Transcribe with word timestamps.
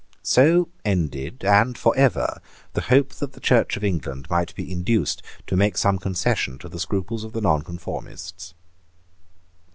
So 0.23 0.69
ended, 0.83 1.45
and 1.45 1.77
for 1.77 1.95
ever, 1.95 2.41
the 2.73 2.81
hope 2.81 3.09
that 3.17 3.33
the 3.33 3.39
Church 3.39 3.77
of 3.77 3.83
England 3.83 4.25
might 4.31 4.55
be 4.55 4.71
induced 4.71 5.21
to 5.45 5.55
make 5.55 5.77
some 5.77 5.99
concession 5.99 6.57
to 6.57 6.67
the 6.69 6.79
scruples 6.79 7.23
of 7.23 7.33
the 7.33 7.41
nonconformists. 7.41 8.55